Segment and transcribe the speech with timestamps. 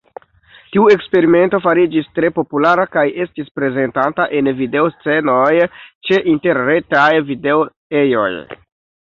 [0.75, 5.69] Tiu eksperimento fariĝis tre populara kaj estis prezentata en video-scenoj
[6.11, 8.29] ĉe interretaj video-ejoj.